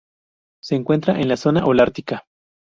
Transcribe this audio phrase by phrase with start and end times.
[0.63, 2.25] Se encuentra en la zona holártica.